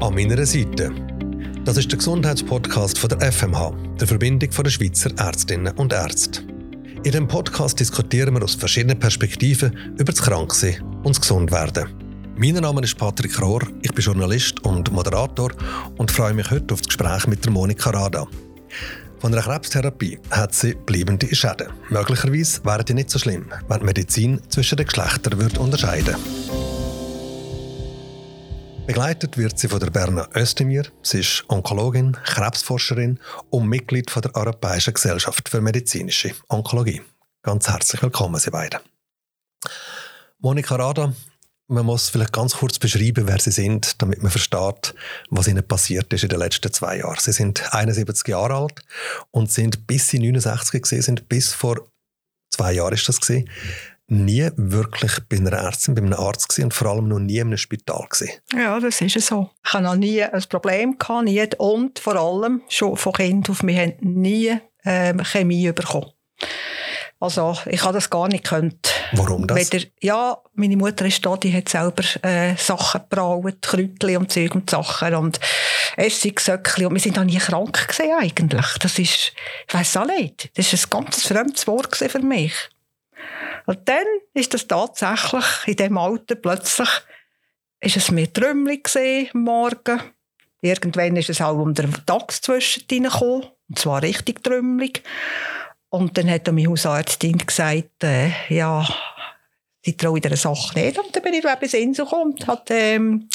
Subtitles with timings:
[0.00, 0.92] An meiner Seite.
[1.64, 6.42] Das ist der Gesundheitspodcast von der FMH, der Verbindung der Schweizer Ärztinnen und Ärzte.
[6.96, 11.88] In diesem Podcast diskutieren wir aus verschiedenen Perspektiven über das Kranksein und das Gesundwerden.
[12.36, 15.50] Mein Name ist Patrick Rohr, ich bin Journalist und Moderator
[15.96, 18.26] und freue mich heute auf das Gespräch mit der Monika Rada.
[19.20, 21.68] Von einer Krebstherapie hat sie bleibende Schäden.
[21.88, 26.45] Möglicherweise wären die nicht so schlimm, wenn die Medizin zwischen den Geschlechtern unterscheiden würde.
[28.86, 30.86] Begleitet wird sie von der Berna Özdemir.
[31.02, 33.18] Sie ist Onkologin, Krebsforscherin
[33.50, 37.02] und Mitglied von der Europäischen Gesellschaft für medizinische Onkologie.
[37.42, 38.78] Ganz herzlich willkommen, Sie beiden.
[40.38, 41.12] Monika Rada,
[41.66, 44.94] man muss vielleicht ganz kurz beschreiben, wer Sie sind, damit man versteht,
[45.30, 47.18] was Ihnen passiert ist in den letzten zwei Jahren.
[47.18, 48.84] Sie sind 71 Jahre alt
[49.32, 51.88] und sind bis Sie 69 gesehen sind, bis vor
[52.50, 53.50] zwei Jahren ist das gesehen
[54.08, 57.48] nie wirklich bei einer Ärztin, bei einem Arzt gewesen und vor allem noch nie in
[57.48, 58.32] einem Spital gewesen.
[58.56, 59.50] Ja, das ist so.
[59.64, 61.46] Ich hatte noch nie ein Problem gehabt, nie.
[61.58, 66.12] und vor allem schon von Kind auf mich nie ähm, Chemie bekommen.
[67.18, 68.92] Also ich habe das gar nicht gekannt.
[69.12, 69.72] Warum das?
[69.72, 74.54] Weder, ja, meine Mutter ist da, die hat selber äh, Sachen gebraut, Kräutchen und Zeug
[74.54, 75.40] und Sachen und
[75.96, 78.66] Essigsöckchen und wir sind da nie krank gewesen eigentlich.
[78.80, 79.32] Das ist,
[79.66, 82.52] ich weiss auch nicht, das ist ein ganz fremdes Wort für mich.
[83.66, 86.88] Und dann ist das tatsächlich in dem Alter plötzlich,
[87.80, 88.88] ist es mir trümmelig
[89.34, 90.00] am Morgen.
[90.62, 93.46] Irgendwann ist es auch um den Tag zwischen gekommen.
[93.68, 95.02] Und zwar richtig trümmelig.
[95.88, 98.86] Und dann hat meine Hausärztin gesagt, äh, ja,
[99.84, 100.98] sie traue dieser Sache nicht.
[100.98, 103.28] Und dann bin ich bis Insel gekommen und hat ähm,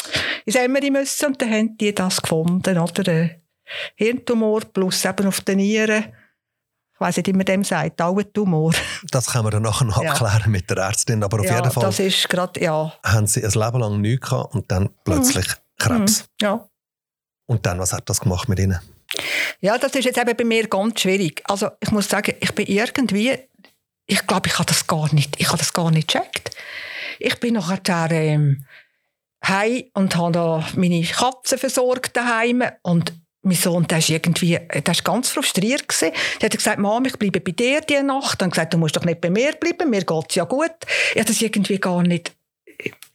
[0.46, 1.28] ins Emmeri müssen.
[1.28, 3.08] Und dann haben die das gefunden, oder?
[3.08, 3.42] Äh,
[3.96, 6.14] Hirntumor plus eben auf den Nieren
[7.02, 8.74] weiß nicht, wie man dem sagt, Augentumor.
[9.10, 10.12] Das können wir dann nachher noch ja.
[10.12, 12.94] abklären mit der Ärztin, aber auf ja, jeden Fall das ist grad, ja.
[13.04, 15.52] haben sie ein Leben lang nichts gehabt und dann plötzlich mhm.
[15.80, 16.22] Krebs.
[16.22, 16.26] Mhm.
[16.42, 16.70] Ja.
[17.48, 18.80] Und dann, was hat das gemacht mit ihnen?
[19.60, 21.42] Ja, das ist jetzt eben bei mir ganz schwierig.
[21.46, 23.38] Also ich muss sagen, ich bin irgendwie,
[24.06, 26.56] ich glaube, ich habe das gar nicht, ich habe das gar nicht gecheckt.
[27.20, 28.66] Ich bin nachher ähm,
[29.46, 33.14] heim und habe da meine Katzen versorgt daheim und
[33.44, 36.14] mein Sohn, der ist irgendwie, der ist ganz frustriert gewesen.
[36.40, 38.42] Der hat gesagt, Mama, ich bleibe bei dir die Nacht.
[38.42, 40.72] Dann gesagt, du musst doch nicht bei mir bleiben, mir geht's ja gut.
[41.14, 42.34] Ich habe das irgendwie gar nicht,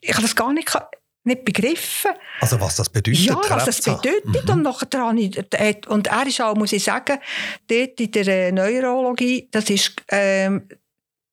[0.00, 0.76] ich habe das gar nicht,
[1.22, 2.10] nicht begriffen.
[2.40, 3.20] Also was das bedeutet?
[3.20, 4.24] Ja, was das bedeutet.
[4.24, 4.50] Mhm.
[4.50, 7.18] Und, nachher habe ich, äh, und er ist auch, muss ich sagen,
[7.68, 10.68] dort in der äh, Neurologie, das ist, ähm,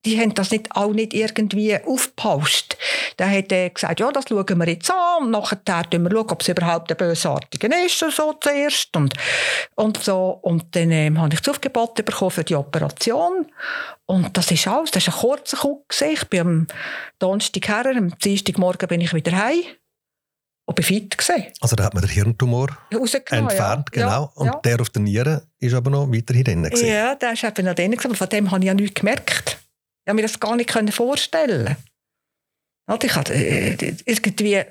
[0.05, 2.77] die haben das nicht, auch nicht irgendwie aufgepasst.
[3.17, 6.31] Dann hat er gesagt, ja, das schauen wir jetzt an und nachher schauen wir, schauen,
[6.31, 9.13] ob es überhaupt ein Bösartiger ist, so zuerst und,
[9.75, 10.39] und so.
[10.41, 13.45] Und dann ähm, habe ich das Aufgebot bekommen für die Operation
[14.05, 15.85] und das ist alles, das war ein kurzer Kuck.
[16.01, 16.67] Ich bin am
[17.19, 19.63] Donnerstag her, am Dienstagmorgen bin ich wieder heim.
[20.65, 21.47] Und bin fit gewesen.
[21.59, 24.05] Also da hat man den Hirntumor entfernt, ja.
[24.05, 24.31] genau.
[24.35, 24.59] Und ja.
[24.63, 26.63] der auf der Niere ist aber noch weiterhin drin.
[26.63, 26.87] Gewesen.
[26.87, 29.52] Ja, der ist eben noch drin, aber von dem habe ich ja nichts gemerkt.
[30.05, 31.77] Ich habe mir das gar nicht vorstellen
[33.01, 34.61] ich hatte äh, irgendwie,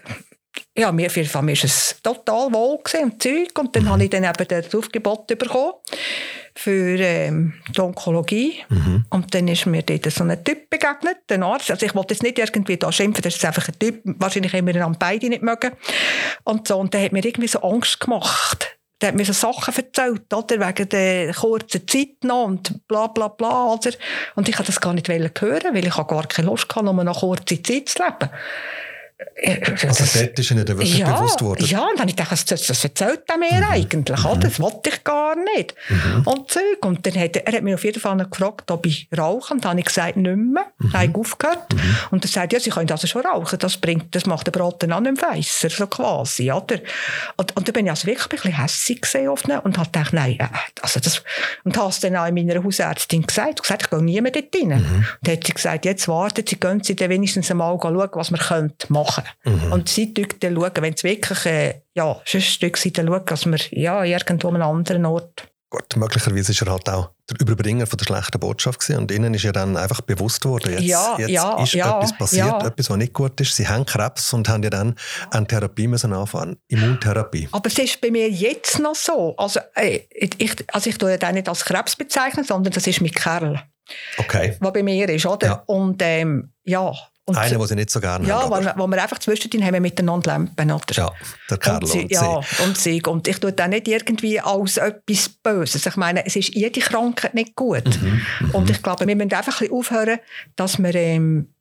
[0.77, 3.59] ja, mir, für mich war es total wohl und Zeug.
[3.59, 3.89] Und dann mhm.
[3.89, 5.75] habe ich dann eben das Aufgebot bekommen
[6.55, 8.63] für ähm, die Onkologie.
[8.69, 9.07] Mhm.
[9.09, 11.71] Und dann ist mir dort so ein Typ begegnet, ein Arzt.
[11.71, 14.67] Also ich wollte jetzt nicht irgendwie da schimpfen, das ist einfach ein Typ, wahrscheinlich haben
[14.67, 15.73] wir beide nicht mögen.
[16.45, 19.75] Und so, und der hat mir irgendwie so Angst gemacht der hat mir so Sachen
[19.75, 20.61] erzählt, oder?
[20.61, 23.91] Wegen der kurzen Zeit noch und bla, bla, bla, oder?
[24.37, 27.21] Und ich wollte das gar nicht hören, weil ich gar keine Lust hatte, nur noch
[27.21, 28.31] kurze Zeit zu leben.
[29.45, 31.65] Also das, dort ist Ihnen wirklich ja, bewusst worden?
[31.67, 33.71] Ja, und dann habe ich gedacht, das, das erzählt er mir mhm.
[33.71, 34.41] eigentlich, mhm.
[34.41, 35.75] das wollte ich gar nicht.
[35.89, 36.23] Mhm.
[36.25, 36.63] Und Zeug.
[36.85, 39.65] Und dann hat er, er hat mich auf jeden Fall gefragt, ob ich rauche, und
[39.65, 40.67] dann habe ich gesagt, nicht mehr.
[40.79, 40.93] Mhm.
[40.93, 41.73] habe ich aufgehört.
[41.73, 41.97] Mhm.
[42.11, 44.93] Und er sagt, ja, Sie können also schon rauchen, das bringt, das macht den Braten
[44.93, 46.79] auch nicht weißer, so quasi, oder?
[47.37, 49.91] Und, und dann bin ich also wirklich ein bisschen hässig gesehen auf ihn und habe
[49.91, 50.47] gedacht, nein, äh,
[50.81, 51.23] also das,
[51.65, 54.69] und habe es dann auch meiner Hausärztin gesagt, gesagt, ich gehe nie mehr dort rein.
[54.69, 54.75] Mhm.
[54.75, 58.31] Und dann hat sie gesagt, jetzt warten Sie, gehen Sie dann wenigstens einmal schauen, was
[58.31, 59.12] wir machen können machen.
[59.45, 59.73] Mhm.
[59.73, 64.57] Und sie schauen, wenn es wirklich, äh, ja, sonst schauen, dass wir, ja, irgendwo an
[64.57, 65.49] einem anderen Ort.
[65.73, 69.33] Gut, möglicherweise ist er halt auch der Überbringer von der schlechten Botschaft gewesen und ihnen
[69.33, 72.91] ist ja dann einfach bewusst worden, jetzt, ja, jetzt ja, ist ja, etwas passiert, etwas,
[72.91, 73.57] was nicht gut ist.
[73.57, 74.97] Sie haben Krebs und haben ja dann
[75.31, 77.49] eine Therapie müssen anfangen, Immuntherapie.
[77.53, 79.35] Aber es ist bei mir jetzt noch so.
[79.39, 83.01] Also, äh, ich, also ich tue ja den nicht als Krebs bezeichnen, sondern das ist
[83.01, 83.63] mein Kerl.
[84.19, 84.59] Okay.
[84.61, 85.67] Was bei mir ist, oder?
[85.67, 86.93] Und ähm, ja,
[87.25, 88.65] und Einen, den sie nicht so gerne ja, haben.
[88.65, 90.73] Ja, wo wir einfach zwischendrin haben wir miteinander Lampen.
[90.73, 90.85] Oder?
[90.93, 91.13] Ja,
[91.49, 93.03] der Carlo und, sie, und Ja, und sie.
[93.03, 95.87] Und ich tue das nicht irgendwie als etwas Böses.
[95.87, 97.85] Ich meine, es ist jede Krankheit nicht gut.
[97.87, 98.51] Mhm, mhm.
[98.51, 100.19] und ich glaube, wir müssen einfach ein bisschen aufhören,
[100.57, 101.55] dass wir ähm,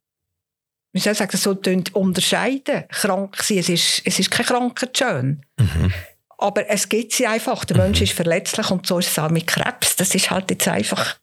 [0.94, 1.58] wie soll ich sagen, so
[1.94, 2.84] unterscheiden.
[2.90, 5.46] Krank sein, es ist, es ist kein Krankheit schön.
[5.58, 5.94] Mhm.
[6.38, 7.66] Aber es gibt sie einfach.
[7.66, 7.84] Der mhm.
[7.84, 9.96] Mensch ist verletzlich und so ist es auch mit Krebs.
[9.96, 11.18] Das ist halt jetzt einfach.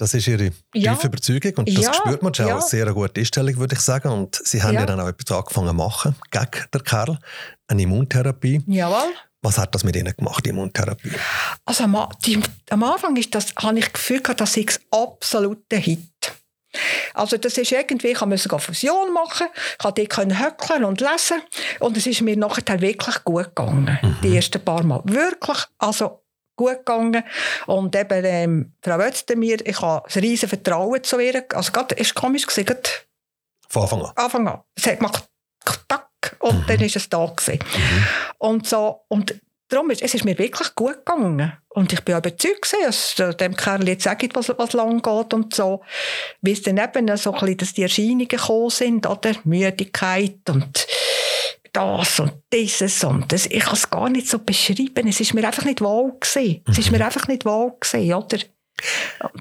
[0.00, 0.94] Das ist Ihre ja.
[0.94, 1.92] tiefe Überzeugung und das ja.
[1.92, 2.46] spürt man schon.
[2.46, 2.54] Ja.
[2.54, 4.08] Eine sehr gute Einstellung, würde ich sagen.
[4.08, 7.18] Und Sie haben ja, ja dann auch etwas angefangen zu machen gegen den Kerl.
[7.68, 8.62] Eine Immuntherapie.
[8.66, 9.12] Jawohl.
[9.42, 11.12] Was hat das mit Ihnen gemacht, die Immuntherapie?
[11.66, 15.76] Also am, die, am Anfang ist das, habe ich das Gefühl gehabt, das ist absoluter
[15.76, 16.32] Hit.
[17.12, 19.48] Also das ist irgendwie, ich musste eine Fusion machen,
[19.98, 21.42] ich konnte höckeln und lesen
[21.80, 24.16] und es ist mir nachher wirklich gut gegangen, mhm.
[24.22, 25.02] die ersten paar Mal.
[25.04, 26.22] Wirklich, also
[26.60, 27.24] gut gegangen.
[27.66, 31.44] Und eben, ähm, Frau Özdemir, ich habe ein riesen Vertrauen zu ihr.
[31.54, 32.76] Also gerade, ist komisch gewesen,
[33.68, 34.12] Von Anfang an?
[34.16, 34.60] Anfang an.
[34.74, 35.28] Es hat gemacht,
[35.88, 36.64] tack, und mhm.
[36.66, 37.58] dann ist es da gewesen.
[37.62, 38.04] Mhm.
[38.38, 39.34] Und so, und
[39.68, 41.52] darum ist es ist mir wirklich gut gegangen.
[41.68, 45.82] Und ich bin überzeugt, dass dem Kerl jetzt sagt, was, was lang geht und so.
[46.42, 49.32] Wie es dann eben so ein bisschen, dass die Erscheinungen gekommen sind, oder?
[49.44, 50.86] Müdigkeit und
[51.72, 53.46] das und dieses und das.
[53.46, 55.08] Ich kann es gar nicht so beschreiben.
[55.08, 56.62] Es ist mir einfach nicht wohl gewesen.
[56.68, 57.04] Es ist mir mhm.
[57.04, 58.38] einfach nicht wohl gewesen, oder?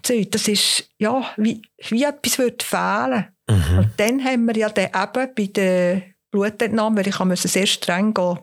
[0.03, 3.27] Das ist, ja, wie, wie etwas würde fehlen.
[3.49, 3.79] Mhm.
[3.79, 8.13] Und dann haben wir ja dann eben bei der Blutentnahme, weil ich musste sehr streng
[8.13, 8.39] gehen,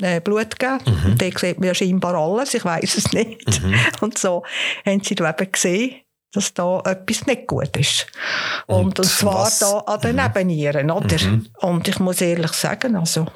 [0.00, 0.78] äh, Blut geben.
[0.86, 1.12] Mhm.
[1.12, 3.62] Und dann sieht man ja scheinbar alles, ich weiß es nicht.
[3.62, 3.74] Mhm.
[4.00, 4.44] Und so
[4.84, 5.96] haben sie da eben gesehen,
[6.32, 8.06] dass da etwas nicht gut ist.
[8.66, 9.58] Und, und, und zwar was?
[9.58, 10.22] da an den mhm.
[10.22, 11.22] Nebennieren, oder?
[11.24, 11.46] Mhm.
[11.60, 13.26] Und ich muss ehrlich sagen, also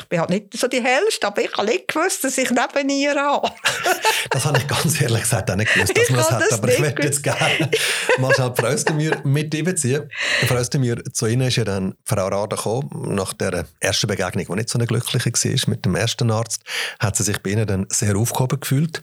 [0.00, 2.88] ich bin halt nicht so die hellste, aber ich habe nicht gewusst, dass ich neben
[2.88, 3.50] ihr habe.
[4.30, 6.52] das habe ich ganz ehrlich gesagt auch nicht gewusst, dass man das hat.
[6.52, 7.70] aber ich möchte jetzt gerne
[8.18, 10.10] mal schnell Frau Özdemir mit einbeziehen.
[10.46, 14.54] Frau Özdemir, zu Ihnen ist ja dann Frau Rada gekommen, nach der ersten Begegnung, die
[14.54, 16.62] nicht so eine glückliche war mit dem ersten Arzt,
[17.00, 19.02] hat sie sich bei Ihnen dann sehr aufgehoben gefühlt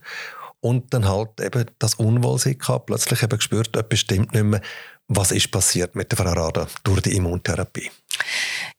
[0.65, 4.62] und dann halt eben das Unwohlsein gehabt, plötzlich eben gespürt, etwas stimmt nicht mehr.
[5.07, 7.91] Was ist passiert mit der Frau Rada durch die Immuntherapie?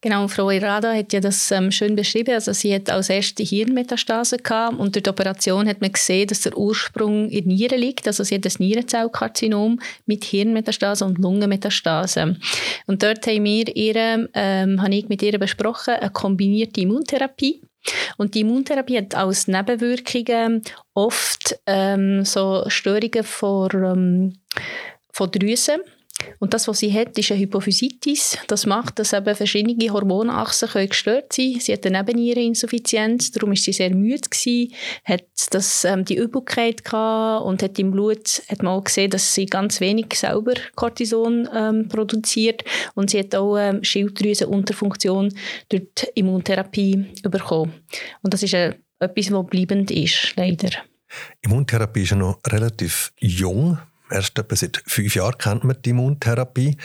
[0.00, 2.34] Genau, Frau Irada hat ja das ähm, schön beschrieben.
[2.34, 6.40] Also sie hat als erste Hirnmetastase gehabt und durch die Operation hat man gesehen, dass
[6.40, 8.08] der Ursprung in der Niere liegt.
[8.08, 12.36] Also sie hat das Nierenzellkarzinom mit Hirnmetastase und Lungenmetastase.
[12.86, 17.62] Und dort haben wir ihre, ähm, habe ich mit ihr besprochen, eine kombinierte Immuntherapie.
[18.16, 20.62] Und die Immuntherapie hat als Nebenwirkungen
[20.94, 24.38] oft ähm, so Störungen von, ähm,
[25.12, 25.80] von Drüsen
[26.38, 28.38] und das, was sie hat, ist eine Hypophysitis.
[28.46, 31.60] Das macht, dass eben verschiedene Hormonachsen können gestört sein können.
[31.60, 34.72] Sie hat eine Nebenniereninsuffizienz, darum war sie sehr müde gewesen,
[35.04, 39.34] hat das, ähm, die Übelkeit gehabt und hat im Blut hat man auch gesehen, dass
[39.34, 42.64] sie ganz wenig selber Cortison ähm, produziert
[42.94, 45.32] und sie hat auch ähm, Schilddrüsenunterfunktion
[45.68, 47.72] durch die Immuntherapie bekommen.
[48.22, 50.70] Und das ist eine, etwas, was bleibend ist, leider.
[51.42, 53.78] Immuntherapie ist ja noch relativ jung
[54.10, 56.76] erst etwa seit fünf Jahren kennt man die Immuntherapie.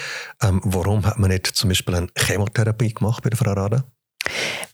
[0.41, 3.83] Ähm, warum hat man nicht zum Beispiel eine Chemotherapie gemacht bei der Frau Rada?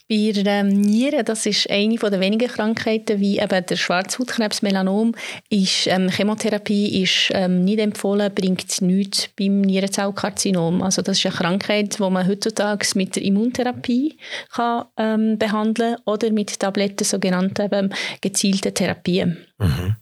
[0.10, 5.14] Bei der ähm, Nieren, das ist eine der wenigen Krankheiten, wie eben der Schwarzhautkrebs, Melanom,
[5.50, 10.82] ist ähm, Chemotherapie ist ähm, nicht empfohlen, bringt nichts beim Nierenzellkarzinom.
[10.82, 14.18] Also das ist eine Krankheit, die man heutzutage mit der Immuntherapie
[14.54, 19.46] kann, ähm, behandeln oder mit Tabletten, sogenannten eben, gezielten Therapien.
[19.60, 19.96] Mhm.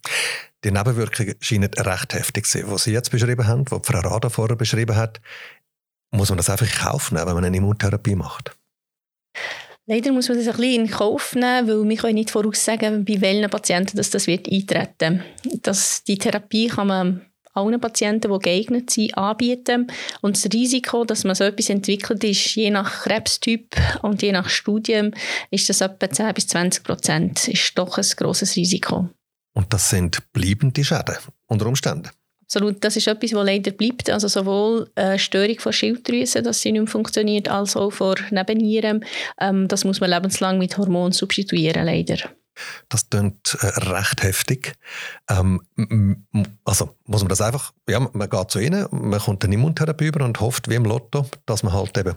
[0.66, 2.72] Die Nebenwirkungen scheinen recht heftig zu sein.
[2.72, 5.22] Was Sie jetzt beschrieben haben, was Frau Rada vorher beschrieben hat,
[6.10, 8.58] muss man das einfach in Kauf nehmen, wenn man eine Immuntherapie macht?
[9.86, 13.22] Leider muss man das ein bisschen in Kauf nehmen, weil wir können nicht voraussagen, bei
[13.22, 15.24] welchen Patienten das, das wird eintreten
[15.62, 17.22] das, Die Therapie kann man
[17.54, 19.92] allen Patienten, die geeignet sind, anbieten.
[20.22, 24.50] Und das Risiko, dass man so etwas entwickelt, ist je nach Krebstyp und je nach
[24.50, 25.12] Studium,
[25.52, 27.48] ist das etwa 10 bis 20 Prozent.
[27.48, 29.10] ist doch ein grosses Risiko.
[29.56, 31.16] Und das sind bleibende Schäden
[31.48, 32.10] unter Umständen.
[32.44, 34.10] Absolut, das ist etwas, was leider bleibt.
[34.10, 39.04] Also sowohl eine Störung von Schilddrüsen, dass sie nicht mehr funktioniert, als auch von Nebennieren.
[39.40, 42.18] Ähm, das muss man lebenslang mit Hormonen substituieren, leider.
[42.88, 44.74] Das klingt äh, recht heftig.
[45.28, 45.62] Ähm,
[46.64, 50.24] also muss man das einfach, ja, man geht zu ihnen, man kommt eine Immuntherapie über
[50.24, 52.16] und hofft wie im Lotto, dass man halt eben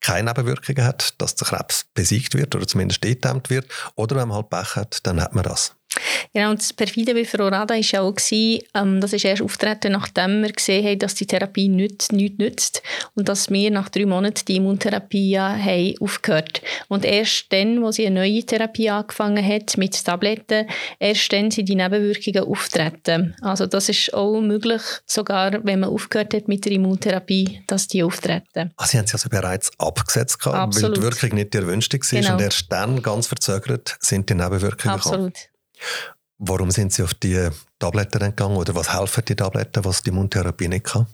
[0.00, 3.66] keine Nebenwirkungen hat, dass der Krebs besiegt wird oder zumindest gedämmt wird.
[3.96, 5.74] Oder wenn man halt Pech hat, dann hat man das.
[6.34, 9.92] Genau, und das perfide bei Frau Rada war ja auch, ähm, das ist erst auftreten,
[9.92, 12.82] nachdem wir gesehen haben, dass die Therapie nichts, nichts nützt
[13.14, 17.90] und dass wir nach drei Monaten die Immuntherapie ja haben aufgehört Und erst dann, wo
[17.90, 20.66] sie eine neue Therapie angefangen hat mit Tabletten,
[20.98, 23.34] erst dann sind die Nebenwirkungen auftreten.
[23.40, 28.02] Also das ist auch möglich, sogar wenn man aufgehört hat mit der Immuntherapie, dass die
[28.02, 28.72] auftreten.
[28.76, 30.90] Ah, sie haben sie also bereits abgesetzt, gehabt, Absolut.
[30.90, 32.32] weil die Wirkung nicht die erwünschte war genau.
[32.34, 35.34] und erst dann, ganz verzögert, sind die Nebenwirkungen Absolut.
[35.34, 35.57] gekommen.
[36.38, 40.68] Warum sind Sie auf die Tabletten gegangen oder was helfen die Tabletten, was die Immuntherapie
[40.68, 41.06] nicht kann?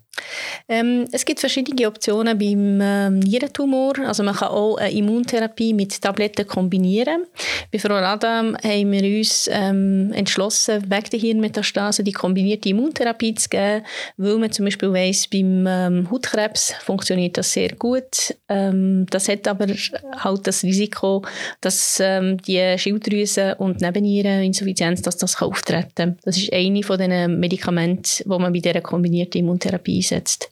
[0.68, 3.98] Ähm, es gibt verschiedene Optionen beim ähm, Nierentumor.
[4.06, 7.24] Also man kann auch eine Immuntherapie mit Tabletten kombinieren.
[7.72, 13.48] Bei Frau Radam haben wir uns ähm, entschlossen, wegen der Hirnmetastase die kombinierte Immuntherapie zu
[13.48, 13.84] geben,
[14.16, 18.34] weil man zum Beispiel weiss, beim ähm, Hautkrebs funktioniert das sehr gut.
[18.48, 21.22] Ähm, das hat aber halt das Risiko,
[21.60, 26.18] dass ähm, die Schilddrüse und Nebenniereninsuffizienz, dass das auftreten kann.
[26.24, 30.50] Das ist eine von den Medikamenten, die man bei dieser kombinierten Immuntherapie einsetzt.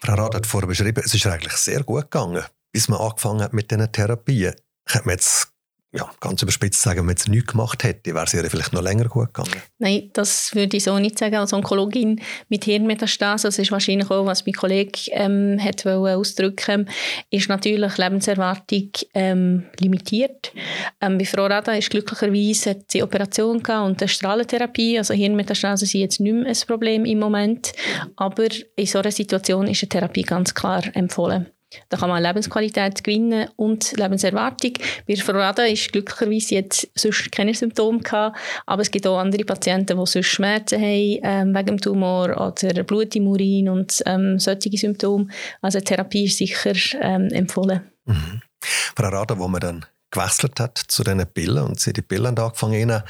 [0.00, 3.52] Frau Rath hat vorher beschrieben, es ist eigentlich sehr gut gegangen, bis man angefangen hat
[3.52, 4.54] mit diesen Therapien.
[4.84, 5.48] Könnte man jetzt
[5.92, 8.82] ja, ganz überspitzt sagen, wenn man jetzt nichts gemacht hätte, wäre es ihr vielleicht noch
[8.82, 9.62] länger gut gegangen?
[9.78, 11.36] Nein, das würde ich so nicht sagen.
[11.36, 16.88] Als Onkologin mit Hirnmetastase, das ist wahrscheinlich auch, was mein Kollege ähm, hat ausdrücken
[17.30, 20.52] ist natürlich Lebenserwartung ähm, limitiert.
[21.00, 26.20] Ähm, bei Frau Rada ist glücklicherweise sie Operation und eine Strahlentherapie, also Hirnmetastase sind jetzt
[26.20, 27.72] nicht mehr ein Problem im Moment,
[28.16, 31.46] aber in so einer Situation ist eine Therapie ganz klar empfohlen.
[31.88, 34.72] Da kann man Lebensqualität gewinnen und Lebenserwartung.
[35.06, 39.44] Bei Frau Rada ist glücklicherweise jetzt sonst keine Symptome gehabt, aber es gibt auch andere
[39.44, 44.38] Patienten, die sonst Schmerzen haben ähm, wegen dem Tumor oder Blut im Urin und ähm,
[44.38, 45.28] solche Symptome.
[45.60, 47.90] Also Therapie ist sicher ähm, empfohlen.
[48.04, 48.42] Mhm.
[48.60, 52.92] Frau Rada, wo man dann gewechselt hat zu diesen Pillen und sie die Pillen angefangen
[52.92, 53.04] haben,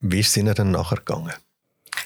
[0.00, 1.32] wie es Ihnen dann nachher gegangen?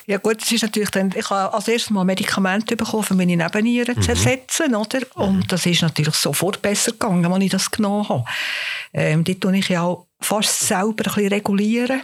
[0.09, 3.35] Ja gut, es ist natürlich dann, ich habe als erstes mal Medikamente bekommen, um meine
[3.35, 4.01] Nebennieren mhm.
[4.01, 4.99] zu ersetzen, oder?
[5.15, 8.23] Und das ist natürlich sofort besser gegangen, als ich das genommen habe.
[8.93, 12.01] Ähm, die tue ich ja auch fast selber ein bisschen regulieren.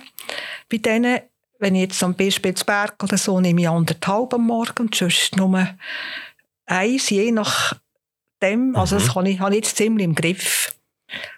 [0.69, 1.21] Bei denen,
[1.59, 5.69] wenn ich jetzt am Beispielsberg oder so, nehme ich anderthalb am Morgen und sonst nur
[6.65, 7.73] eins, je nach
[8.41, 8.75] dem.
[8.75, 9.27] Also das habe mhm.
[9.27, 10.75] ich, habe ich jetzt ziemlich im Griff.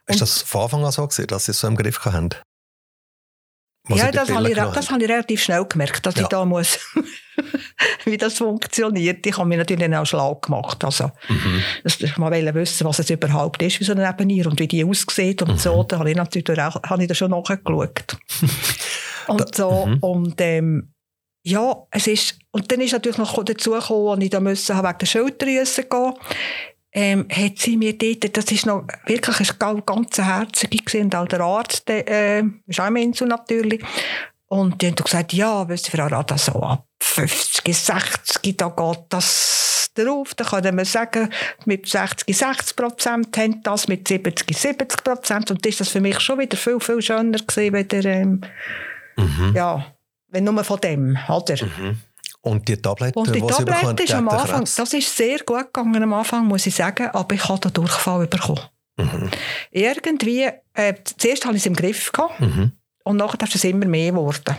[0.07, 2.00] Ist das von Anfang an so gewesen, dass Sie es so im Griff
[3.89, 3.97] haben?
[3.97, 6.23] ja, das habe, ich, das habe ich relativ schnell gemerkt, dass ja.
[6.23, 6.79] ich da muss,
[8.05, 9.25] wie das funktioniert.
[9.25, 10.83] Ich habe mir natürlich auch schlau gemacht.
[10.83, 11.61] Also, mhm.
[11.83, 14.83] dass ich mal wissen, was es überhaupt ist, wie so eine Nebenier und wie die
[14.83, 15.57] aussieht und mhm.
[15.57, 15.83] so.
[15.83, 18.17] Da habe ich natürlich auch, habe ich da schon nachgeschaut.
[19.27, 19.97] und so, mhm.
[19.99, 20.91] und, ähm,
[21.47, 24.97] ja, es ist, und dann ist natürlich noch dazu gekommen, als ich da müssen, wegen
[24.97, 26.13] der Schulterdrüse gehen
[26.95, 31.41] ähm, hat sie mir dort, das ist noch wirklich eine ganz herzige gesehen, auch der
[31.41, 33.83] Arzt, der, äh, ist auch Insel natürlich.
[34.47, 39.05] Und die haben gesagt, ja, wisst ihr, Frau Rada, so ab 50, 60, da geht
[39.09, 40.33] das drauf.
[40.35, 41.29] Da kann man sagen,
[41.65, 45.51] mit 60, 60 Prozent haben das, mit 70, 70 Prozent.
[45.51, 48.41] Und das ist das für mich schon wieder viel, viel schöner gewesen, wieder, ähm,
[49.17, 49.51] mhm.
[49.53, 49.85] ja,
[50.29, 51.55] wenn nur von dem, oder?
[51.65, 51.99] Mhm.
[52.45, 56.13] Und die Tabletten, und die Tabletten ist am Anfang, das ist sehr gut gegangen am
[56.13, 58.61] Anfang, muss ich sagen, aber ich habe den Durchfall bekommen.
[58.97, 59.31] Mhm.
[59.71, 62.71] Irgendwie, äh, zuerst hatte ich es im Griff gehabt, mhm.
[63.03, 64.57] und nachher ist es immer mehr geworden.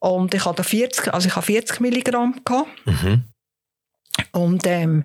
[0.00, 2.68] Und ich hatte 40, also ich habe 40 Milligramm gehabt.
[2.86, 3.22] Mhm.
[4.32, 5.04] Und ähm,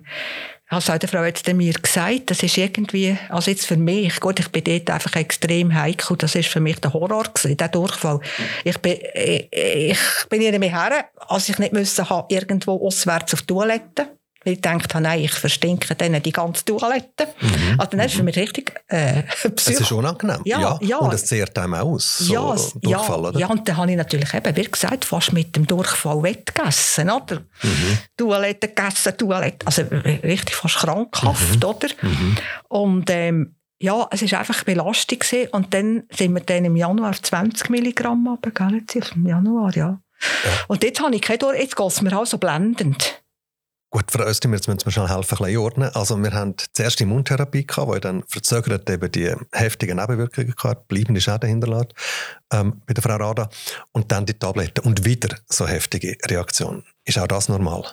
[0.70, 4.38] also hat die Frau jetzt mir gesagt, das ist irgendwie, also jetzt für mich, gut,
[4.38, 8.20] ich bin dort einfach extrem heikel, das ist für mich der Horror gewesen, der Durchfall.
[8.62, 9.98] Ich bin, ich, ich
[10.28, 14.19] bin ihr mehr her, als ich nicht müssen haben, irgendwo auswärts auf die Toilette.
[14.44, 17.28] Weil ich gedacht habe, nein, ich verstinke dann die ganze Toilette.
[17.40, 17.78] Mhm.
[17.78, 19.22] Also dann ist für mich richtig äh,
[19.56, 20.40] Es ist unangenehm.
[20.44, 20.78] Ja, ja.
[20.80, 20.96] ja.
[20.98, 23.40] Und es zehrt einem aus, so ja, Durchfall, ja, oder?
[23.40, 27.40] Ja, und dann habe ich natürlich eben, wie gesagt, fast mit dem Durchfall wettgegessen, oder?
[27.62, 27.98] Mhm.
[28.16, 31.68] Toilette gegessen, Toilette, also richtig fast krankhaft, mhm.
[31.68, 31.88] oder?
[32.00, 32.36] Mhm.
[32.68, 35.48] Und ähm, ja, es war einfach Belastung gewesen.
[35.52, 40.00] und dann sind wir dann im Januar 20 Milligramm runtergegangen, im Januar, ja.
[40.44, 40.50] ja.
[40.68, 43.19] Und jetzt habe ich keine Durch, jetzt geht es mir auch so blendend.
[43.92, 45.90] Gut, Frau Östimer, jetzt müssen wir schnell helfen, ein bisschen ordnen.
[45.94, 50.86] Also wir haben zuerst die Immuntherapie gehabt, die dann verzögert eben die heftigen Nebenwirkungen gehabt,
[50.86, 51.92] bleibende Schäden hinterlässt
[52.52, 53.48] ähm, bei der Frau Rada.
[53.90, 56.84] Und dann die Tabletten und wieder so heftige Reaktionen.
[57.04, 57.84] Ist auch das normal?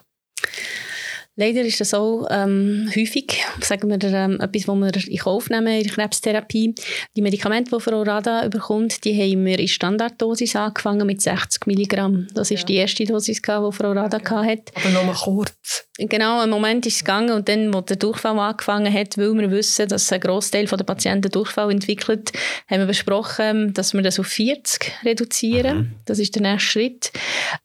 [1.40, 5.68] Leider ist das auch ähm, häufig, sagen wir, ähm, etwas, was wir in Kauf nehmen
[5.68, 6.74] in der Krebstherapie.
[7.16, 12.28] Die Medikamente, die Frau Rada bekommt, die haben wir in Standarddosis angefangen mit 60 Milligramm.
[12.34, 12.66] Das ist ja.
[12.66, 14.46] die erste Dosis, die Frau Rada ja.
[14.46, 14.74] hatte.
[14.74, 15.86] Aber nur kurz.
[16.00, 19.50] Genau, ein Moment ist es gegangen und dann, wo der Durchfall angefangen hat, weil wir
[19.52, 22.32] wissen, dass ein Großteil der Patienten Durchfall entwickelt,
[22.70, 25.78] haben wir besprochen, dass wir das auf 40 reduzieren.
[25.78, 25.92] Mhm.
[26.06, 27.12] Das ist der nächste Schritt.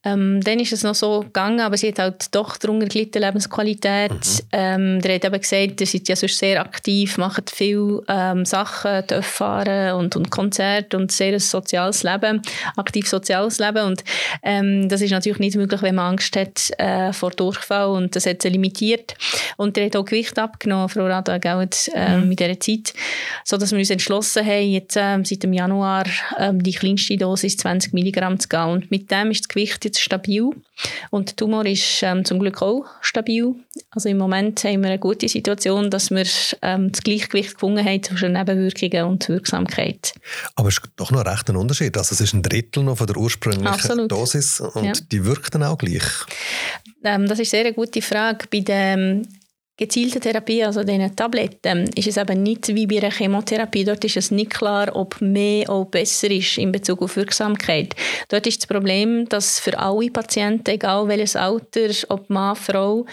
[0.04, 3.61] Ähm, dann ist es noch so gegangen, aber sie hat halt doch darunter gelitten, Lebensqualität.
[3.64, 4.46] Mhm.
[4.52, 9.04] Ähm, der hat eben gesagt, ihr seid ja sonst sehr aktiv, macht viel ähm, Sachen,
[9.22, 12.42] fahren und, und Konzerte und sehr ein soziales Leben,
[12.76, 14.04] aktiv soziales Leben und
[14.42, 18.26] ähm, das ist natürlich nicht möglich, wenn man Angst hat äh, vor Durchfall und das
[18.26, 19.14] hat sie limitiert.
[19.56, 22.30] Und der hat auch Gewicht abgenommen, Frau Rada, äh, mhm.
[22.30, 22.94] in dieser Zeit,
[23.44, 26.04] sodass wir uns entschlossen haben, jetzt äh, seit dem Januar
[26.36, 28.68] äh, die kleinste Dosis 20 Milligramm zu gehen.
[28.68, 30.50] Und mit dem ist das Gewicht jetzt stabil.
[31.10, 33.51] Und der Tumor ist ähm, zum Glück auch stabil.
[33.90, 36.26] Also im Moment haben wir eine gute Situation, dass wir
[36.62, 40.14] ähm, das Gleichgewicht gefunden haben zwischen Nebenwirkungen und Wirksamkeit.
[40.56, 41.96] Aber es ist doch noch recht ein Unterschied.
[41.96, 44.10] Also es ist ein Drittel noch von der ursprünglichen Absolut.
[44.10, 44.92] Dosis und Ja.
[45.10, 46.02] die wirkt dann auch gleich.
[47.04, 48.46] Ähm, das ist sehr eine gute Frage.
[48.50, 49.22] Bei der
[49.76, 53.84] gezielten Therapie, also diesen Tabletten, ist es eben nicht wie bei einer Chemotherapie.
[53.84, 57.94] Dort ist es nicht klar, ob mehr auch besser ist in Bezug auf Wirksamkeit.
[58.28, 63.06] Dort ist das Problem, dass für alle Patienten, egal welches Alter, ob Mann, Frau,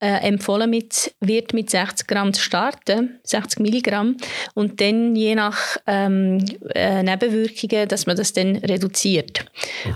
[0.00, 4.16] äh, empfohlen mit, wird, mit 60 Gramm zu starten, 60 Milligramm,
[4.54, 9.44] und dann je nach ähm, äh, Nebenwirkungen, dass man das dann reduziert.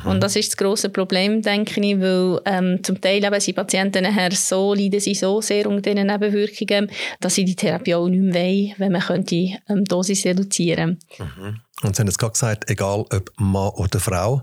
[0.04, 4.04] Und das ist das große Problem, denke ich, weil ähm, zum Teil eben sind Patienten
[4.04, 6.90] nachher so, leiden sie so sehr unter diesen Nebenwirkungen,
[7.20, 10.98] dass sie die Therapie auch nicht mehr wollen, wenn man könnte ähm, Dosis reduzieren.
[11.82, 14.42] Und Sie haben jetzt gerade gesagt, egal ob Mann oder Frau,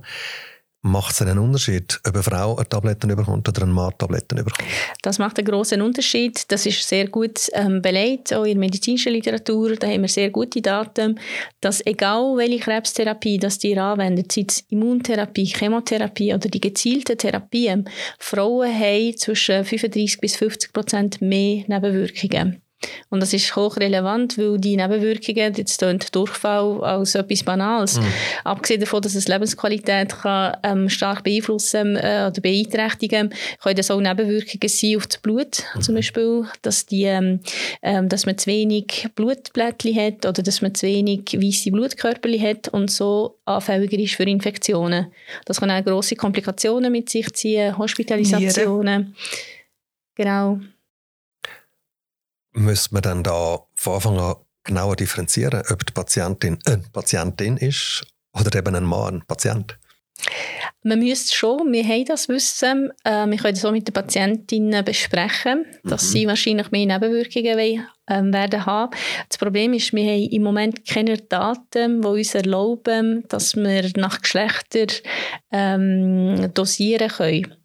[0.81, 4.69] macht es einen Unterschied, ob eine Frau eine Tabletten bekommt oder ein Mann Tabletten bekommt?
[5.01, 6.49] Das macht einen großen Unterschied.
[6.51, 9.75] Das ist sehr gut ähm, belegt, auch in der medizinischen Literatur.
[9.75, 11.19] Da haben wir sehr gute Daten,
[11.59, 17.89] dass egal welche Krebstherapie das die anwendet, sei es Immuntherapie, Chemotherapie oder die gezielte Therapien,
[18.17, 22.61] Frauen haben zwischen 35 bis 50 Prozent mehr Nebenwirkungen.
[23.09, 27.99] Und das ist hochrelevant, weil die Nebenwirkungen, jetzt tönt Durchfall als etwas Banales,
[28.43, 33.99] abgesehen davon, dass es Lebensqualität kann, ähm, stark beeinflussen äh, oder beeinträchtigen, können das auch
[33.99, 37.39] Nebenwirkungen sein auf das Blut, zum Beispiel, dass, die, ähm,
[37.81, 42.67] ähm, dass man zu wenig Blutblättchen hat oder dass man zu wenig weiße Blutkörperchen hat
[42.69, 45.07] und so anfälliger ist für Infektionen.
[45.45, 49.15] Das kann auch grosse Komplikationen mit sich ziehen, Hospitalisationen.
[50.15, 50.59] Genau.
[52.59, 54.35] Müsste man dann da von Anfang an
[54.65, 59.79] genauer differenzieren, ob die Patientin eine Patientin ist oder eben ein Mann, ein Patient?
[60.83, 64.83] Man müsste schon, wir haben das Wissen, äh, wir können das auch mit den Patientinnen
[64.83, 66.07] besprechen, dass Mhm.
[66.07, 68.91] sie wahrscheinlich mehr Nebenwirkungen wollen, ähm, werden haben.
[69.29, 74.21] Das Problem ist, wir haben im Moment keine Daten, die uns erlauben, dass wir nach
[74.21, 74.87] Geschlechter
[75.53, 77.55] ähm, dosieren können.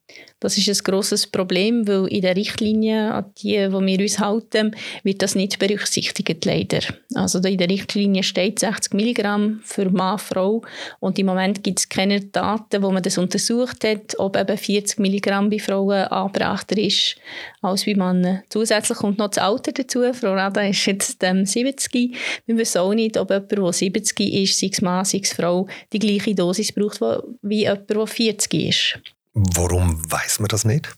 [0.45, 4.77] Das ist ein grosses Problem, weil in der Richtlinie, an die, wo wir uns halten,
[5.03, 6.81] wird das nicht berücksichtigt, leider.
[7.15, 10.61] Also in der Richtlinie steht 60 Milligramm für Mann, Frau
[11.01, 14.99] und im Moment gibt es keine Daten, wo man das untersucht hat, ob eben 40
[14.99, 17.17] Milligramm bei Frauen angebrachter ist
[17.63, 18.43] als bei Männern.
[18.51, 20.03] Zusätzlich kommt noch das Alter dazu.
[20.13, 22.15] Frau Rada ist jetzt ähm, 70.
[22.45, 25.69] Wir wissen auch nicht, ob jemand, der 70 ist, sei es Mann, sei es Frau,
[25.95, 27.01] die gleiche Dosis braucht
[27.41, 29.14] wie jemand, der 40 ist.
[29.35, 30.95] Warum weiß man das nicht?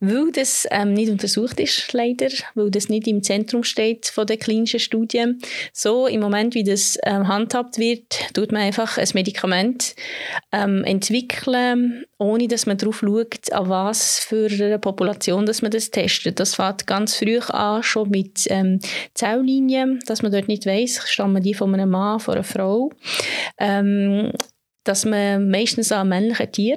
[0.00, 4.38] Weil das ähm, nicht untersucht ist, leider, weil das nicht im Zentrum steht von der
[4.38, 5.40] klinischen Studien.
[5.72, 9.94] So im Moment, wie das ähm, handhabt wird, tut man einfach ein Medikament
[10.52, 15.90] ähm, entwickeln, ohne dass man darauf schaut, an was für eine Population dass man das
[15.90, 16.40] testet.
[16.40, 18.80] Das fängt ganz früh an, schon mit ähm,
[19.14, 22.90] Zelllinien, dass man dort nicht weiß, stammen die von einem Mann, von einer Frau.
[23.58, 24.32] Ähm,
[24.84, 26.76] dass man meistens an männlichen Tier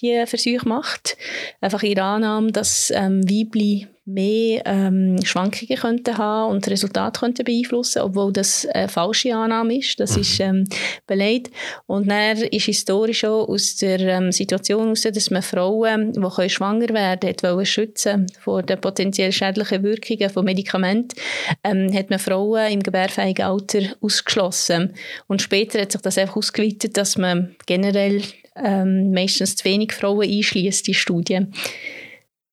[0.00, 1.16] die Versuche macht.
[1.60, 7.44] Einfach in der Annahme, dass ähm, Weibli mehr ähm, Schwankungen könnten haben und Resultate könnten
[7.44, 10.00] beeinflussen, obwohl das eine falsche Annahme ist.
[10.00, 10.64] Das ist ähm,
[11.06, 11.50] belegt.
[11.86, 16.48] Und dann ist historisch auch aus der ähm, Situation heraus, dass man Frauen, die können
[16.48, 21.18] schwanger werden können, wollen schützen vor den potenziell schädlichen Wirkungen von Medikamenten,
[21.62, 24.94] ähm, hat man Frauen im gebärfähigen Alter ausgeschlossen.
[25.26, 28.22] Und später hat sich das einfach ausgeweitet, dass man generell
[28.62, 31.54] ähm, meistens zu wenig Frauen einschließt in Studien.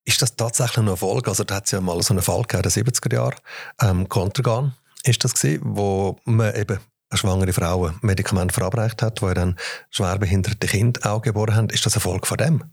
[0.06, 1.28] Ist das tatsächlich ein Erfolg?
[1.28, 3.36] Also da hat es ja mal so einen Fall gegeben in den 70er Jahren.
[3.82, 6.80] Ähm, Contergan ist das gewesen, wo man eben
[7.14, 9.56] schwangere Frau ein Medikament verabreicht hat, wo dann
[9.90, 11.70] schwerbehinderte Kinder auch geboren haben.
[11.70, 12.64] Ist das ein Erfolg von dem?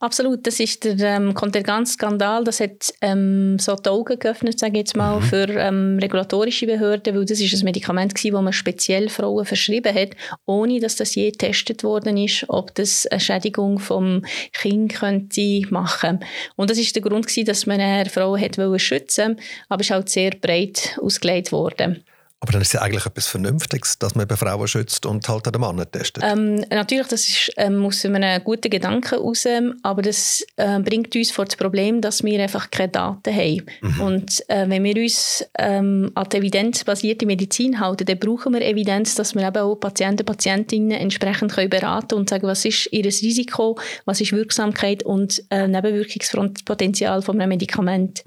[0.00, 2.44] Absolut, das ist der ähm, Kontergan-Skandal.
[2.44, 7.16] Das hat ähm, so die Augen geöffnet, sage ich jetzt mal, für ähm, regulatorische Behörden,
[7.16, 10.10] weil das ist ein Medikament gewesen, das man speziell Frauen verschrieben hat,
[10.46, 16.20] ohne dass das je getestet worden ist, ob das eine Schädigung vom Kind könnte machen.
[16.56, 20.08] Und das ist der Grund gewesen, dass man Frauen hat schützen, aber es ist halt
[20.08, 22.04] sehr breit ausgelegt worden.
[22.40, 25.46] Aber dann ist es ja eigentlich etwas Vernünftiges, dass man eben Frauen schützt und halt
[25.46, 26.22] den Mann nicht testet.
[26.24, 29.44] Ähm, natürlich, das ist ähm, aus einem guten Gedanken heraus,
[29.82, 33.64] aber das äh, bringt uns vor das Problem, dass wir einfach keine Daten haben.
[34.00, 39.16] Und äh, wenn wir uns ähm, an die evidenzbasierte Medizin halten, dann brauchen wir Evidenz,
[39.16, 43.78] dass wir eben auch Patienten, Patientinnen entsprechend können beraten und sagen, was ist ihr Risiko,
[44.04, 48.22] was ist Wirksamkeit und äh, Nebenwirkungspotenzial von einem Medikament.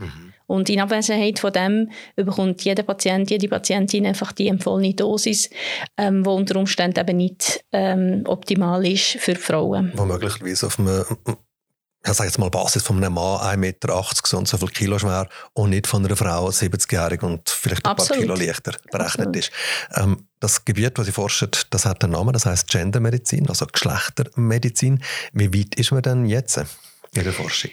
[0.52, 5.50] Und in Abwesenheit von dem bekommt jeder Patient, jede Patientin einfach die empfohlene Dosis,
[5.98, 9.94] ähm, die unter Umständen eben nicht ähm, optimal ist für Frauen.
[9.96, 11.06] Wo möglicherweise auf einem
[12.06, 15.30] ja, sag jetzt mal, Basis von einem Mann 1,80 Meter und so viel Kilo schwer
[15.54, 18.28] und nicht von einer Frau 70-jährig und vielleicht ein Absolut.
[18.28, 19.36] paar Kilo leichter berechnet Absolut.
[19.36, 19.52] ist.
[19.96, 25.04] Ähm, das Gebiet, das Sie forschen, das hat einen Namen, das heißt Gendermedizin, also Geschlechtermedizin.
[25.34, 27.72] Wie weit ist man denn jetzt in der Forschung?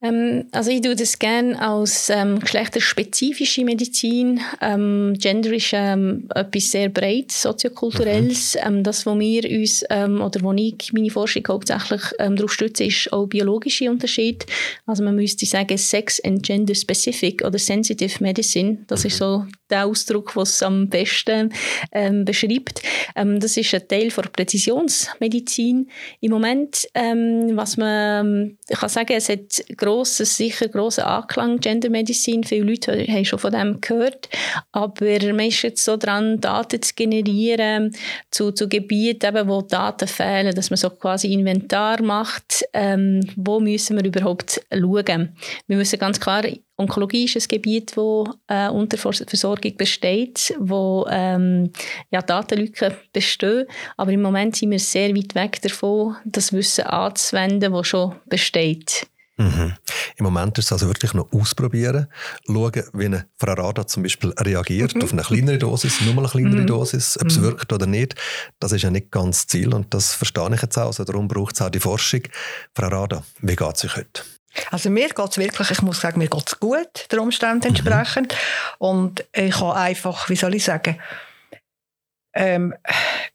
[0.00, 4.40] Ähm, also ich tue das gerne als ähm, geschlechterspezifische Medizin.
[4.60, 8.54] Ähm, Gender ist ähm, etwas sehr breit, soziokulturelles.
[8.54, 8.60] Mhm.
[8.66, 12.84] Ähm, das, wo wir uns ähm, oder wo ich meine Forschung hauptsächlich ähm, darauf stütze,
[12.84, 14.46] ist auch biologische Unterschied.
[14.86, 18.78] Also man müsste sagen Sex and Gender Specific oder Sensitive Medicine.
[18.86, 19.06] Das mhm.
[19.08, 21.52] ist so der Ausdruck, was es am besten
[21.92, 22.82] ähm, beschreibt.
[23.14, 25.90] Ähm, das ist ein Teil der Präzisionsmedizin.
[26.20, 32.44] Im Moment, ähm, was man, ich kann sagen, es hat grosses, sicher grossen Anklang, Gendermedizin.
[32.44, 34.28] Viele Leute haben schon von dem gehört.
[34.72, 37.94] Aber man ist jetzt so dran, Daten zu generieren
[38.30, 42.64] zu, zu Gebieten, eben, wo Daten fehlen, dass man so quasi Inventar macht.
[42.72, 45.36] Ähm, wo müssen wir überhaupt schauen?
[45.66, 46.42] Wir müssen ganz klar
[46.78, 51.72] Onkologie ist ein Gebiet, wo äh, Unterversorgung besteht, wo ähm,
[52.10, 53.66] ja, Datenlücken bestehen.
[53.96, 59.08] Aber im Moment sind wir sehr weit weg davon, das Wissen anzuwenden, das schon besteht.
[59.38, 59.74] Mhm.
[60.16, 62.08] Im Moment ist es also wirklich noch ausprobieren,
[62.46, 65.02] schauen, wie eine Frarada zum Beispiel reagiert mhm.
[65.02, 66.66] auf eine kleinere Dosis, nur mal eine kleinere mhm.
[66.66, 67.42] Dosis, ob es mhm.
[67.42, 68.16] wirkt oder nicht.
[68.58, 70.86] Das ist ja nicht ganz das Ziel und das verstehe ich jetzt auch.
[70.86, 72.22] Also darum braucht es auch die Forschung.
[72.74, 74.22] Frarada, wie geht es euch heute?
[74.70, 77.76] Also mir geht es wirklich, ich muss sagen, mir geht es gut, der Umständen mhm.
[77.76, 78.34] entsprechend.
[78.78, 80.98] Und ich habe einfach, wie soll ich sagen,
[82.34, 82.74] ähm,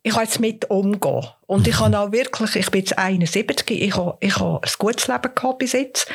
[0.01, 1.27] ich kann jetzt mit umgehen.
[1.45, 5.07] Und ich habe auch wirklich, ich bin jetzt 71, ich habe, ich habe ein gutes
[5.07, 6.09] Leben gehabt bis jetzt.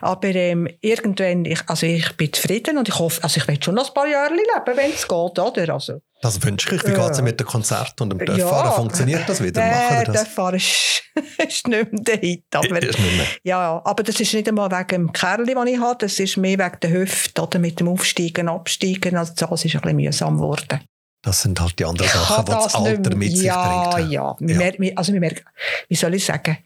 [0.00, 3.74] Aber ähm, irgendwann, ich, also ich bin zufrieden und ich hoffe, also ich will schon
[3.74, 5.74] noch ein paar Jahre leben, wenn es geht, oder?
[5.74, 6.82] Also, das wünsche ich.
[6.84, 8.66] Wie geht es mit dem Konzert und dem Dörffahren?
[8.66, 9.60] Ja, Funktioniert das wieder?
[9.60, 11.02] Machen äh, Dörffahren ist,
[11.48, 12.44] ist nicht mehr der Hit.
[12.52, 13.26] Aber, ist nicht mehr.
[13.42, 15.98] Ja, aber das ist nicht einmal wegen dem Kerl, den ich habe.
[15.98, 19.16] Das ist mehr wegen der Hüfte oder mit dem Aufsteigen, Absteigen.
[19.16, 20.80] Also das ist ein bisschen mühsam geworden.
[21.22, 24.12] Das sind halt die anderen Sachen, die das Alter mit sich ja, bringt.
[24.12, 24.76] Ja, ja.
[24.78, 25.44] Wir, also wir merken,
[25.88, 26.58] wie soll ich sagen,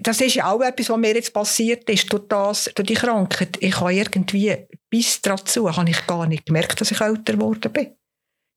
[0.00, 3.56] das ist ja auch etwas, was mir jetzt passiert ist, durch, das, durch die Krankheit.
[3.60, 4.56] Ich habe irgendwie
[4.90, 7.96] bis dazu habe ich gar nicht gemerkt, dass ich älter geworden bin.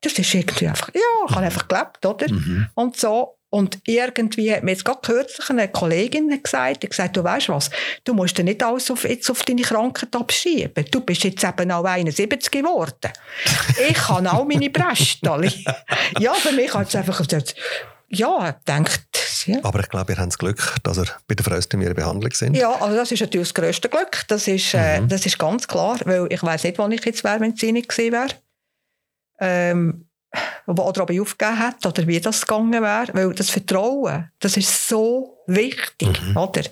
[0.01, 2.31] Das ist irgendwie einfach, ja, ich habe einfach gelebt, oder?
[2.31, 2.67] Mhm.
[2.75, 3.33] Und so.
[3.49, 7.69] Und irgendwie hat mir jetzt gerade kürzlich eine Kollegin gesagt, die gesagt, du weißt was,
[8.03, 10.85] du musst dir nicht alles auf, jetzt auf deine Krankheit abschieben.
[10.91, 13.11] Du bist jetzt eben auch 71 geworden.
[13.89, 15.29] ich habe auch meine Brüste.
[16.19, 17.55] ja, für mich hat es einfach gesagt,
[18.09, 19.07] ja, denkt,
[19.45, 19.59] ja.
[19.63, 22.31] Aber ich glaube, ihr habt das Glück, dass ihr bei der Fröste in ihrer Behandlung
[22.33, 22.55] sind.
[22.55, 24.23] Ja, also das ist natürlich das grösste Glück.
[24.27, 25.07] Das ist, äh, mhm.
[25.07, 27.89] das ist ganz klar, weil ich weiß nicht, wo ich jetzt wäre, wenn es nicht
[27.89, 28.27] gewesen wäre.
[29.39, 30.07] Ähm,
[30.67, 33.13] oder ob ich aufgegeben hätte oder wie das gegangen wäre.
[33.13, 36.37] Weil das Vertrauen, das ist so wichtig, mhm.
[36.37, 36.63] oder?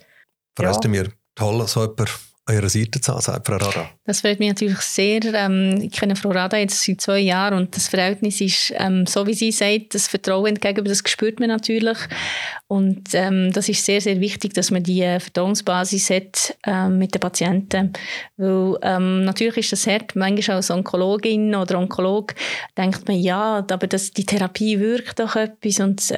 [0.57, 0.89] Freust ja.
[0.89, 2.09] mir toll, so jemand
[2.53, 3.89] Ihrer Seite zu haben, sagt Frau Rada?
[4.05, 5.21] Das freut mich natürlich sehr.
[5.33, 9.25] Ähm, ich kenne Frau Rada jetzt seit zwei Jahren und das Verhältnis ist, ähm, so
[9.25, 11.97] wie sie sagt, das Vertrauen entgegen, das spürt man natürlich.
[12.67, 17.21] Und ähm, das ist sehr, sehr wichtig, dass man die Vertrauensbasis hat ähm, mit den
[17.21, 17.93] Patienten.
[18.37, 20.15] Weil ähm, natürlich ist das hart.
[20.15, 22.35] Manchmal als Onkologin oder Onkolog
[22.77, 26.11] denkt man, ja, aber das, die Therapie wirkt doch etwas und